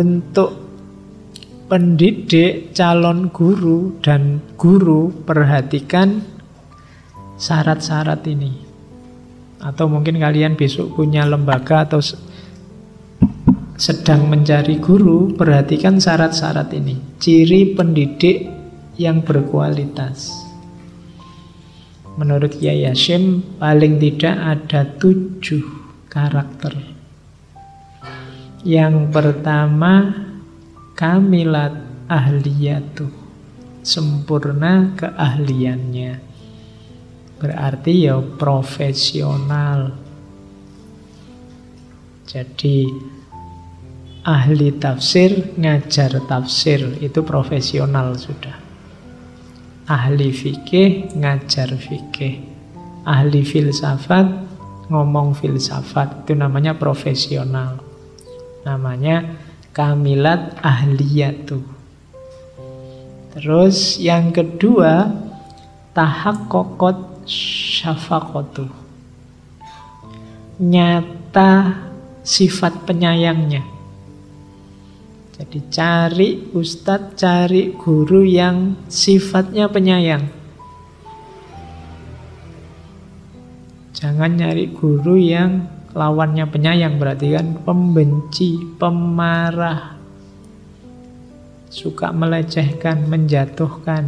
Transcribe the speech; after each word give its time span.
Untuk 0.00 0.56
pendidik, 1.68 2.72
calon 2.72 3.28
guru, 3.28 4.00
dan 4.00 4.40
guru 4.56 5.12
perhatikan 5.12 6.24
syarat-syarat 7.36 8.24
ini. 8.24 8.64
Atau 9.60 9.92
mungkin 9.92 10.16
kalian 10.16 10.56
besok 10.56 10.96
punya 10.96 11.28
lembaga 11.28 11.84
atau 11.84 12.00
sedang 13.76 14.24
mencari 14.24 14.80
guru, 14.80 15.36
perhatikan 15.36 16.00
syarat-syarat 16.00 16.72
ini. 16.72 17.20
Ciri 17.20 17.76
pendidik 17.76 18.48
yang 18.96 19.20
berkualitas. 19.20 20.32
Menurut 22.16 22.56
Kiai 22.56 22.88
paling 23.60 24.00
tidak 24.00 24.36
ada 24.36 24.80
tujuh 24.96 25.64
karakter. 26.08 26.99
Yang 28.60 29.08
pertama, 29.08 30.12
kamilat 30.92 31.80
ahliyatu. 32.04 33.08
Sempurna 33.80 34.92
keahliannya. 35.00 36.20
Berarti 37.40 38.04
ya 38.04 38.20
profesional. 38.20 39.96
Jadi 42.28 42.84
ahli 44.28 44.76
tafsir 44.76 45.56
ngajar 45.56 46.20
tafsir 46.28 47.00
itu 47.00 47.24
profesional 47.24 48.12
sudah. 48.20 48.60
Ahli 49.88 50.36
fikih 50.36 51.16
ngajar 51.16 51.72
fikih. 51.80 52.44
Ahli 53.08 53.40
filsafat 53.40 54.28
ngomong 54.92 55.32
filsafat 55.32 56.28
itu 56.28 56.36
namanya 56.36 56.76
profesional. 56.76 57.89
Namanya 58.60 59.40
kamilat 59.72 60.60
ahliyatu. 60.60 61.64
Terus 63.32 63.96
yang 63.96 64.34
kedua 64.34 65.08
tahak 65.96 66.50
kokot 66.50 67.24
syafakotu. 67.24 68.68
Nyata 70.60 71.80
sifat 72.20 72.84
penyayangnya. 72.84 73.64
Jadi 75.40 75.58
cari 75.72 76.52
ustadz, 76.52 77.16
cari 77.16 77.72
guru 77.72 78.20
yang 78.28 78.76
sifatnya 78.92 79.72
penyayang. 79.72 80.28
Jangan 83.96 84.36
nyari 84.36 84.68
guru 84.68 85.16
yang 85.16 85.79
lawannya 85.90 86.46
penyayang 86.46 86.96
berarti 87.02 87.34
kan 87.34 87.46
pembenci, 87.66 88.78
pemarah, 88.78 89.98
suka 91.70 92.14
melecehkan, 92.14 93.06
menjatuhkan. 93.10 94.04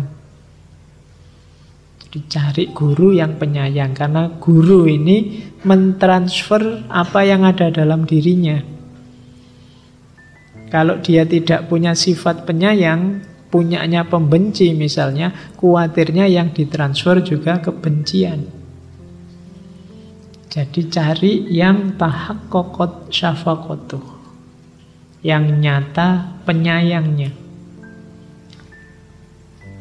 Jadi 2.02 2.18
cari 2.28 2.64
guru 2.70 3.16
yang 3.16 3.40
penyayang 3.40 3.96
karena 3.96 4.28
guru 4.36 4.84
ini 4.84 5.48
mentransfer 5.64 6.86
apa 6.92 7.24
yang 7.24 7.42
ada 7.42 7.72
dalam 7.72 8.04
dirinya. 8.04 8.60
Kalau 10.68 11.00
dia 11.04 11.28
tidak 11.28 11.68
punya 11.68 11.92
sifat 11.92 12.48
penyayang, 12.48 13.20
punyanya 13.52 14.08
pembenci 14.08 14.72
misalnya, 14.72 15.52
kuatirnya 15.60 16.24
yang 16.28 16.52
ditransfer 16.56 17.20
juga 17.20 17.60
kebencian. 17.60 18.61
Jadi 20.52 20.84
cari 20.92 21.48
yang 21.48 21.96
tahak 21.96 22.52
kokot 22.52 23.08
syafakotu. 23.08 23.96
Yang 25.24 25.44
nyata 25.64 26.08
penyayangnya. 26.44 27.32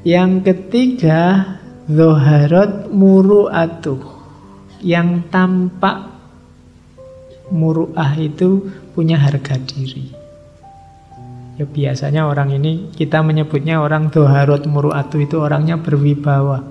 Yang 0.07 0.31
ketiga, 0.47 1.43
Zoharot 1.91 2.87
muru'atuh. 2.87 3.99
Yang 4.79 5.27
tampak 5.27 6.07
muru'ah 7.51 8.15
itu 8.15 8.71
punya 8.95 9.19
harga 9.19 9.59
diri. 9.59 10.07
Ya 11.59 11.67
biasanya 11.67 12.31
orang 12.31 12.55
ini 12.55 12.95
kita 12.95 13.19
menyebutnya 13.19 13.83
orang 13.83 14.07
doharot 14.07 14.63
muru'atu 14.71 15.19
itu 15.19 15.35
orangnya 15.35 15.75
berwibawa. 15.83 16.63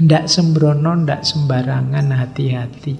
Tidak 0.00 0.24
sembrono, 0.24 0.96
tidak 0.96 1.22
sembarangan, 1.28 2.06
hati-hati. 2.16 2.94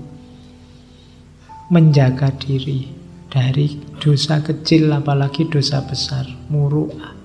Menjaga 1.73 2.29
diri 2.37 2.93
dari 3.25 3.81
dosa 3.97 4.45
kecil 4.45 4.93
apalagi 4.93 5.49
dosa 5.49 5.81
besar, 5.81 6.29
muru'ah. 6.53 7.17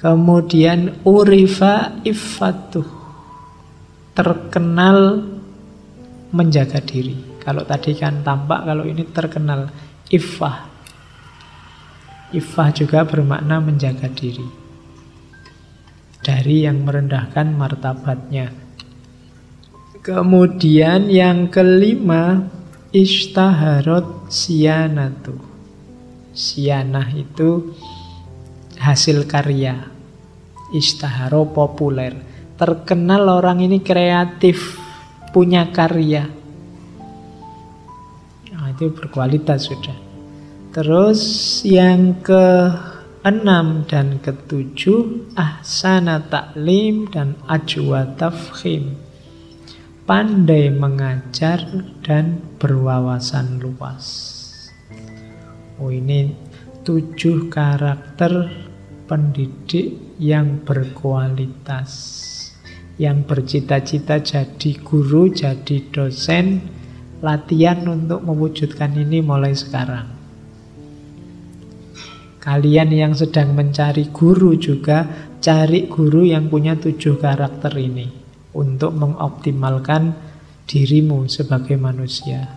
Kemudian 0.00 1.04
urifa 1.04 2.00
ifatuh. 2.00 2.88
Terkenal 4.16 5.20
menjaga 6.32 6.80
diri. 6.80 7.36
Kalau 7.44 7.68
tadi 7.68 7.92
kan 7.92 8.24
tampak, 8.24 8.64
kalau 8.64 8.88
ini 8.88 9.04
terkenal 9.12 9.68
ifah 10.08 10.70
Ifah 12.30 12.70
juga 12.70 13.02
bermakna 13.02 13.58
menjaga 13.58 14.06
diri 14.06 14.69
dari 16.20 16.68
yang 16.68 16.84
merendahkan 16.84 17.56
martabatnya. 17.56 18.52
Kemudian 20.00 21.12
yang 21.12 21.52
kelima, 21.52 22.48
istaharot 22.92 24.32
sianatu. 24.32 25.36
Sianah 26.32 27.08
itu 27.12 27.76
hasil 28.80 29.28
karya. 29.28 29.92
Istaharo 30.72 31.50
populer. 31.50 32.14
Terkenal 32.56 33.28
orang 33.28 33.60
ini 33.60 33.82
kreatif, 33.82 34.78
punya 35.36 35.68
karya. 35.68 36.28
Nah, 38.54 38.68
itu 38.72 38.88
berkualitas 38.94 39.68
sudah. 39.68 39.96
Terus 40.70 41.20
yang 41.66 42.22
ke 42.22 42.70
enam 43.20 43.84
dan 43.84 44.16
ketujuh 44.24 45.32
ahsana 45.36 46.24
taklim 46.24 47.04
dan 47.12 47.36
ajwa 47.44 48.16
tafkhim. 48.16 48.96
Pandai 50.08 50.72
mengajar 50.72 51.60
dan 52.00 52.40
berwawasan 52.56 53.60
luas. 53.60 54.06
Oh 55.76 55.92
ini 55.92 56.34
tujuh 56.82 57.52
karakter 57.52 58.48
pendidik 59.04 60.16
yang 60.16 60.64
berkualitas. 60.64 61.92
Yang 63.00 63.18
bercita-cita 63.32 64.20
jadi 64.20 64.70
guru, 64.84 65.32
jadi 65.32 65.88
dosen, 65.88 66.68
latihan 67.24 67.80
untuk 67.88 68.20
mewujudkan 68.24 68.92
ini 68.92 69.24
mulai 69.24 69.56
sekarang. 69.56 70.19
Kalian 72.40 72.88
yang 72.88 73.12
sedang 73.12 73.52
mencari 73.52 74.08
guru 74.08 74.56
juga 74.56 75.04
cari 75.44 75.92
guru 75.92 76.24
yang 76.24 76.48
punya 76.48 76.72
tujuh 76.72 77.20
karakter 77.20 77.76
ini 77.76 78.08
untuk 78.56 78.96
mengoptimalkan 78.96 80.16
dirimu 80.64 81.28
sebagai 81.28 81.76
manusia. 81.76 82.48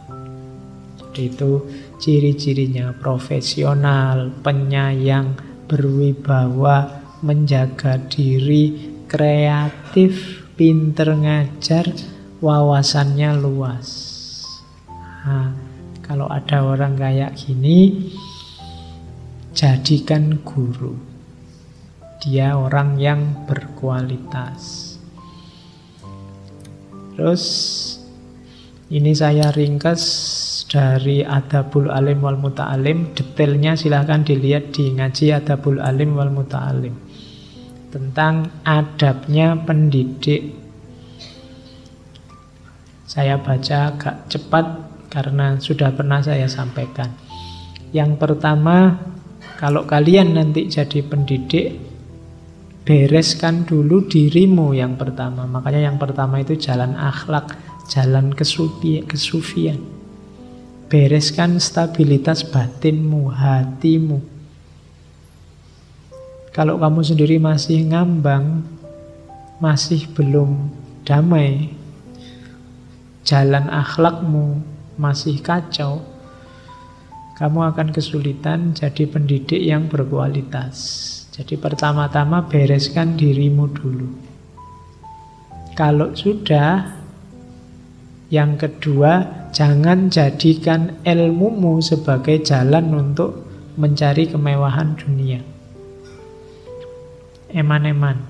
Jadi 0.96 1.22
itu 1.28 1.52
ciri-cirinya 2.00 2.96
profesional, 2.96 4.32
penyayang, 4.40 5.36
berwibawa, 5.68 7.04
menjaga 7.20 8.00
diri, 8.08 8.96
kreatif, 9.12 10.48
pinter 10.56 11.12
ngajar, 11.12 11.92
wawasannya 12.40 13.30
luas. 13.36 13.88
Nah, 15.28 15.52
kalau 16.04 16.28
ada 16.32 16.66
orang 16.66 16.96
kayak 16.96 17.36
gini, 17.36 18.12
jadikan 19.54 20.42
guru. 20.42 20.98
Dia 22.26 22.58
orang 22.58 22.98
yang 22.98 23.46
berkualitas. 23.46 24.94
Terus 27.14 27.44
ini 28.90 29.14
saya 29.14 29.54
ringkas 29.54 30.02
dari 30.66 31.22
Adabul 31.22 31.94
Alim 31.94 32.26
wal 32.26 32.42
Muta'alim. 32.42 33.14
Detailnya 33.14 33.78
silahkan 33.78 34.26
dilihat 34.26 34.74
di 34.74 34.90
ngaji 34.98 35.38
Adabul 35.38 35.78
Alim 35.78 36.18
wal 36.18 36.34
Muta'alim. 36.34 36.98
Tentang 37.94 38.50
adabnya 38.66 39.54
pendidik. 39.62 40.58
Saya 43.06 43.38
baca 43.38 43.94
agak 43.94 44.26
cepat 44.34 44.66
karena 45.14 45.62
sudah 45.62 45.94
pernah 45.94 46.18
saya 46.26 46.50
sampaikan. 46.50 47.14
Yang 47.94 48.18
pertama 48.18 48.98
kalau 49.64 49.88
kalian 49.88 50.36
nanti 50.36 50.68
jadi 50.68 51.00
pendidik, 51.08 51.80
bereskan 52.84 53.64
dulu 53.64 54.04
dirimu 54.12 54.76
yang 54.76 55.00
pertama. 55.00 55.48
Makanya 55.48 55.88
yang 55.88 55.96
pertama 55.96 56.44
itu 56.44 56.60
jalan 56.60 57.00
akhlak, 57.00 57.56
jalan 57.88 58.36
kesufi, 58.36 59.00
kesufian. 59.08 59.80
bereskan 60.92 61.58
stabilitas 61.58 62.46
batinmu, 62.46 63.34
hatimu. 63.34 64.22
Kalau 66.54 66.78
kamu 66.78 67.02
sendiri 67.02 67.42
masih 67.42 67.82
ngambang, 67.90 68.62
masih 69.58 70.06
belum 70.14 70.70
damai, 71.02 71.74
jalan 73.26 73.74
akhlakmu 73.74 74.62
masih 74.94 75.42
kacau, 75.42 76.13
kamu 77.34 77.74
akan 77.74 77.90
kesulitan 77.90 78.78
jadi 78.78 79.10
pendidik 79.10 79.58
yang 79.58 79.90
berkualitas. 79.90 80.78
Jadi 81.34 81.58
pertama-tama 81.58 82.46
bereskan 82.46 83.18
dirimu 83.18 83.66
dulu. 83.74 84.06
Kalau 85.74 86.14
sudah, 86.14 86.94
yang 88.30 88.54
kedua, 88.62 89.50
jangan 89.50 90.14
jadikan 90.14 91.02
ilmumu 91.02 91.82
sebagai 91.82 92.46
jalan 92.46 92.94
untuk 92.94 93.50
mencari 93.82 94.30
kemewahan 94.30 94.94
dunia. 94.94 95.42
Eman-eman, 97.50 98.22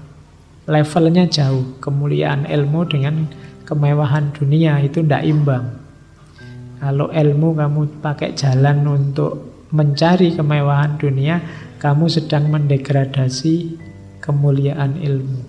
levelnya 0.64 1.28
jauh. 1.28 1.76
Kemuliaan 1.84 2.48
ilmu 2.48 2.88
dengan 2.88 3.28
kemewahan 3.68 4.32
dunia 4.32 4.80
itu 4.80 5.04
tidak 5.04 5.28
imbang. 5.28 5.83
Kalau 6.84 7.08
ilmu 7.08 7.56
kamu 7.56 8.04
pakai 8.04 8.36
jalan 8.36 8.84
untuk 8.84 9.64
mencari 9.72 10.36
kemewahan 10.36 11.00
dunia, 11.00 11.40
kamu 11.80 12.12
sedang 12.12 12.52
mendegradasi 12.52 13.80
kemuliaan 14.20 15.00
ilmu. 15.00 15.48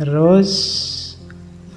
Terus 0.00 0.50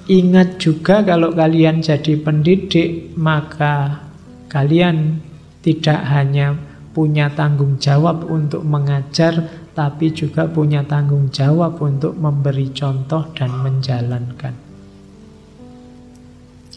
ingat 0.08 0.64
juga 0.64 1.04
kalau 1.04 1.36
kalian 1.36 1.84
jadi 1.84 2.16
pendidik, 2.24 3.12
maka 3.20 4.00
kalian 4.48 5.20
tidak 5.60 6.08
hanya 6.08 6.56
punya 6.96 7.28
tanggung 7.36 7.76
jawab 7.76 8.32
untuk 8.32 8.64
mengajar, 8.64 9.68
tapi 9.76 10.08
juga 10.08 10.48
punya 10.48 10.88
tanggung 10.88 11.28
jawab 11.28 11.76
untuk 11.84 12.16
memberi 12.16 12.72
contoh 12.72 13.28
dan 13.36 13.52
menjalankan. 13.60 14.71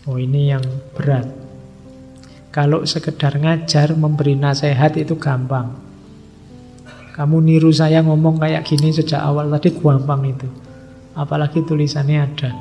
Oh 0.06 0.22
ini 0.22 0.54
yang 0.54 0.62
berat. 0.94 1.26
Kalau 2.54 2.86
sekedar 2.86 3.36
ngajar, 3.42 3.98
memberi 3.98 4.38
nasihat 4.38 4.94
itu 5.02 5.18
gampang. 5.18 5.76
Kamu 7.18 7.42
niru 7.42 7.74
saya 7.74 8.06
ngomong 8.06 8.38
kayak 8.38 8.70
gini 8.70 8.94
sejak 8.94 9.18
awal 9.18 9.50
tadi 9.50 9.74
gampang 9.74 10.30
itu. 10.30 10.48
Apalagi 11.18 11.66
tulisannya 11.66 12.20
ada. 12.22 12.52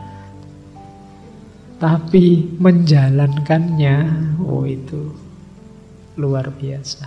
Tapi 1.77 2.57
menjalankannya, 2.57 3.97
oh 4.41 4.65
itu 4.65 5.13
luar 6.17 6.49
biasa. 6.49 7.05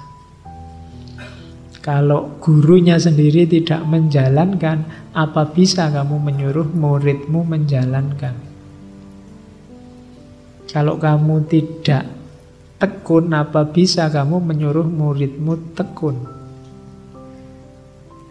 Kalau 1.82 2.38
gurunya 2.44 3.02
sendiri 3.02 3.50
tidak 3.50 3.82
menjalankan, 3.90 5.12
apa 5.18 5.50
bisa 5.50 5.90
kamu 5.90 6.20
menyuruh 6.20 6.68
muridmu 6.72 7.42
menjalankan? 7.42 8.47
Kalau 10.68 11.00
kamu 11.00 11.48
tidak 11.48 12.04
tekun, 12.76 13.32
apa 13.32 13.64
bisa 13.72 14.12
kamu 14.12 14.44
menyuruh 14.44 14.84
muridmu 14.84 15.74
tekun? 15.74 16.18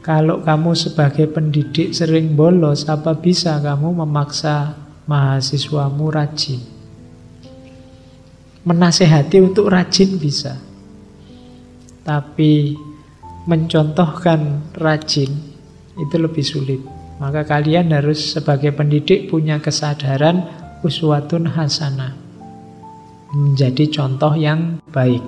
Kalau 0.05 0.45
kamu 0.45 0.77
sebagai 0.77 1.27
pendidik 1.33 1.97
sering 1.97 2.37
bolos, 2.37 2.87
apa 2.87 3.17
bisa 3.17 3.59
kamu 3.59 4.07
memaksa 4.07 4.77
mahasiswamu 5.09 6.13
rajin? 6.13 6.63
Menasehati 8.63 9.43
untuk 9.43 9.73
rajin 9.73 10.21
bisa. 10.21 10.61
Tapi 12.07 12.77
mencontohkan 13.51 14.71
rajin 14.77 15.31
itu 15.99 16.17
lebih 16.21 16.45
sulit. 16.45 16.83
Maka 17.17 17.49
kalian 17.49 17.97
harus 17.97 18.37
sebagai 18.37 18.77
pendidik 18.77 19.27
punya 19.33 19.59
kesadaran 19.59 20.45
uswatun 20.85 21.51
hasanah 21.51 22.26
menjadi 23.37 23.85
contoh 23.93 24.33
yang 24.33 24.81
baik. 24.89 25.23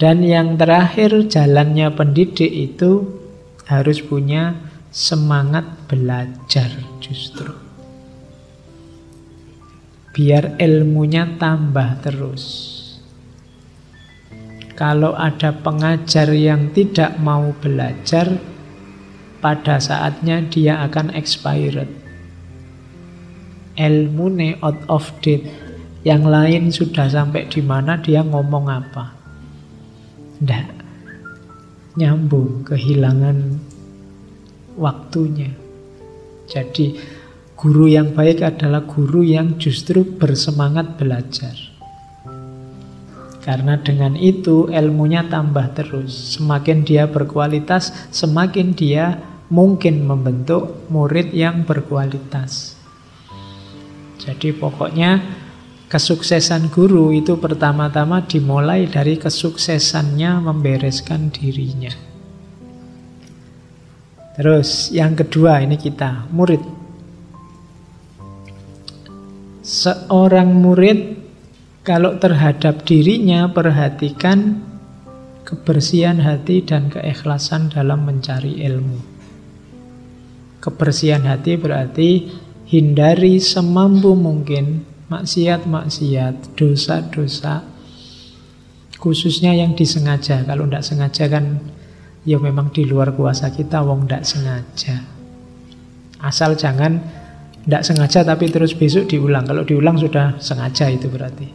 Dan 0.00 0.24
yang 0.24 0.56
terakhir, 0.56 1.28
jalannya 1.28 1.92
pendidik 1.92 2.48
itu 2.48 3.04
harus 3.68 4.00
punya 4.00 4.56
semangat 4.92 5.64
belajar 5.88 6.68
justru. 7.00 7.52
Biar 10.16 10.56
ilmunya 10.56 11.36
tambah 11.36 12.00
terus. 12.00 12.72
Kalau 14.76 15.16
ada 15.16 15.56
pengajar 15.56 16.32
yang 16.36 16.72
tidak 16.76 17.16
mau 17.16 17.52
belajar, 17.60 18.36
pada 19.40 19.80
saatnya 19.80 20.44
dia 20.44 20.84
akan 20.84 21.12
expired. 21.16 21.88
Ilmu 23.76 24.56
out 24.64 24.80
of 24.88 25.08
date 25.20 25.65
yang 26.06 26.22
lain 26.22 26.70
sudah 26.70 27.10
sampai 27.10 27.50
di 27.50 27.58
mana 27.58 27.98
dia 27.98 28.22
ngomong 28.22 28.70
apa. 28.70 29.10
Tidak 30.38 30.66
nyambung, 31.98 32.62
kehilangan 32.62 33.58
waktunya. 34.78 35.50
Jadi 36.46 36.94
guru 37.58 37.90
yang 37.90 38.14
baik 38.14 38.38
adalah 38.46 38.86
guru 38.86 39.26
yang 39.26 39.58
justru 39.58 40.06
bersemangat 40.06 40.94
belajar. 40.94 41.58
Karena 43.42 43.74
dengan 43.82 44.14
itu 44.14 44.70
ilmunya 44.70 45.26
tambah 45.26 45.74
terus. 45.74 46.38
Semakin 46.38 46.86
dia 46.86 47.10
berkualitas, 47.10 47.90
semakin 48.14 48.78
dia 48.78 49.18
mungkin 49.50 50.06
membentuk 50.06 50.86
murid 50.86 51.34
yang 51.34 51.66
berkualitas. 51.66 52.78
Jadi 54.22 54.50
pokoknya 54.54 55.45
Kesuksesan 55.86 56.74
guru 56.74 57.14
itu 57.14 57.38
pertama-tama 57.38 58.26
dimulai 58.26 58.90
dari 58.90 59.14
kesuksesannya 59.22 60.42
membereskan 60.42 61.30
dirinya. 61.30 61.94
Terus 64.34 64.90
yang 64.90 65.14
kedua 65.14 65.62
ini 65.62 65.78
kita, 65.78 66.26
murid. 66.34 66.58
Seorang 69.62 70.58
murid 70.58 71.22
kalau 71.86 72.18
terhadap 72.18 72.82
dirinya 72.82 73.46
perhatikan 73.54 74.58
kebersihan 75.46 76.18
hati 76.18 76.66
dan 76.66 76.90
keikhlasan 76.90 77.70
dalam 77.70 78.02
mencari 78.02 78.58
ilmu. 78.66 78.98
Kebersihan 80.58 81.22
hati 81.30 81.54
berarti 81.54 82.26
hindari 82.66 83.38
semampu 83.38 84.18
mungkin 84.18 84.95
maksiat-maksiat, 85.06 86.58
dosa-dosa, 86.58 87.62
khususnya 88.98 89.54
yang 89.54 89.78
disengaja. 89.78 90.42
Kalau 90.42 90.66
tidak 90.66 90.82
sengaja 90.82 91.24
kan 91.30 91.62
ya 92.26 92.42
memang 92.42 92.74
di 92.74 92.82
luar 92.82 93.14
kuasa 93.14 93.54
kita, 93.54 93.86
wong 93.86 94.10
tidak 94.10 94.26
sengaja. 94.26 94.96
Asal 96.18 96.58
jangan 96.58 96.98
tidak 97.66 97.82
sengaja 97.86 98.26
tapi 98.26 98.50
terus 98.50 98.74
besok 98.74 99.06
diulang. 99.06 99.46
Kalau 99.46 99.62
diulang 99.62 99.98
sudah 99.98 100.38
sengaja 100.42 100.90
itu 100.90 101.06
berarti. 101.06 101.48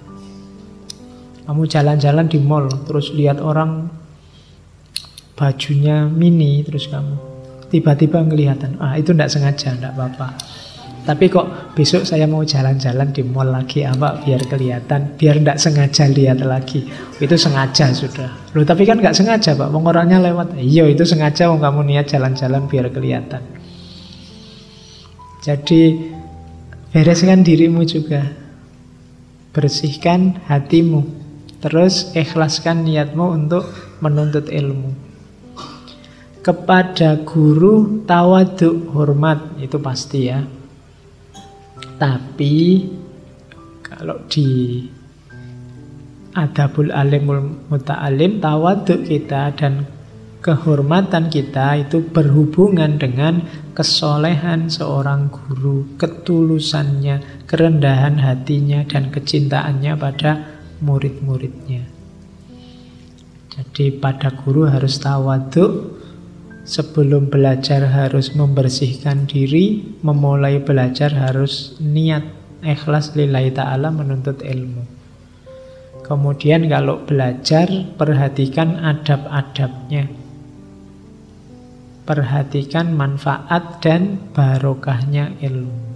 Kamu 1.42 1.68
jalan-jalan 1.68 2.32
di 2.32 2.40
mall, 2.40 2.72
terus 2.88 3.12
lihat 3.12 3.44
orang 3.44 3.92
bajunya 5.36 6.08
mini, 6.08 6.64
terus 6.64 6.88
kamu 6.88 7.32
tiba-tiba 7.72 8.20
kelihatan, 8.28 8.78
ah 8.84 9.00
itu 9.00 9.16
tidak 9.16 9.32
sengaja, 9.32 9.74
tidak 9.74 9.92
apa-apa. 9.96 10.38
Tapi 11.02 11.34
kok 11.34 11.74
besok 11.74 12.06
saya 12.06 12.30
mau 12.30 12.46
jalan-jalan 12.46 13.10
di 13.10 13.26
mall 13.26 13.50
lagi 13.50 13.82
apa 13.82 14.22
biar 14.22 14.46
kelihatan, 14.46 15.18
biar 15.18 15.42
tidak 15.42 15.58
sengaja 15.58 16.06
lihat 16.06 16.46
lagi. 16.46 16.86
Itu 17.18 17.34
sengaja 17.42 17.90
sudah. 17.90 18.30
Loh 18.54 18.62
tapi 18.62 18.86
kan 18.86 19.02
nggak 19.02 19.18
sengaja 19.18 19.58
pak, 19.58 19.74
wong 19.74 19.90
orangnya 19.90 20.22
lewat. 20.22 20.62
Iya 20.62 20.86
itu 20.86 21.02
sengaja 21.02 21.50
wong 21.50 21.58
kamu 21.58 21.90
niat 21.90 22.06
jalan-jalan 22.06 22.70
biar 22.70 22.94
kelihatan. 22.94 23.42
Jadi 25.42 25.82
bereskan 26.94 27.42
dirimu 27.42 27.82
juga. 27.82 28.22
Bersihkan 29.58 30.38
hatimu. 30.46 31.02
Terus 31.66 32.14
ikhlaskan 32.14 32.86
niatmu 32.86 33.26
untuk 33.26 33.66
menuntut 34.06 34.54
ilmu. 34.54 34.94
Kepada 36.46 37.22
guru 37.26 38.06
tawaduk 38.06 38.94
hormat 38.94 39.58
itu 39.62 39.78
pasti 39.78 40.30
ya 40.30 40.42
tapi 42.02 42.88
kalau 43.86 44.24
di 44.26 44.82
adabul 46.34 46.90
alimul 46.90 47.68
muta'alim 47.68 48.40
tawaduk 48.40 49.04
kita 49.06 49.52
dan 49.54 49.86
kehormatan 50.42 51.30
kita 51.30 51.86
itu 51.86 52.02
berhubungan 52.02 52.98
dengan 52.98 53.46
kesolehan 53.78 54.74
seorang 54.74 55.30
guru, 55.30 55.86
ketulusannya, 56.02 57.46
kerendahan 57.46 58.18
hatinya 58.18 58.82
dan 58.90 59.14
kecintaannya 59.14 59.94
pada 59.96 60.32
murid-muridnya. 60.82 61.86
Jadi 63.54 64.02
pada 64.02 64.34
guru 64.34 64.66
harus 64.66 64.98
tawaduk, 64.98 66.01
sebelum 66.72 67.28
belajar 67.28 67.84
harus 67.84 68.32
membersihkan 68.32 69.28
diri, 69.28 69.84
memulai 70.00 70.64
belajar 70.64 71.12
harus 71.12 71.76
niat 71.84 72.24
ikhlas 72.64 73.12
lillahi 73.12 73.52
ta'ala 73.52 73.92
menuntut 73.92 74.40
ilmu. 74.40 74.88
Kemudian 76.08 76.72
kalau 76.72 77.04
belajar, 77.04 77.68
perhatikan 78.00 78.80
adab-adabnya. 78.80 80.08
Perhatikan 82.08 82.96
manfaat 82.96 83.84
dan 83.84 84.32
barokahnya 84.32 85.36
ilmu. 85.44 85.91